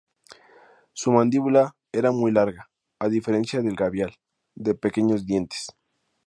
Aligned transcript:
Su 0.93 1.11
mandíbula 1.11 1.75
era 1.91 2.11
muy 2.11 2.31
larga, 2.31 2.71
a 2.97 3.07
diferencia 3.07 3.61
del 3.61 3.75
gavial, 3.75 4.15
de 4.55 4.73
pequeños 4.73 5.27
dientes. 5.27 5.75